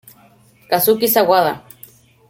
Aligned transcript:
Kazuki 0.69 1.07
Sawada 1.07 1.53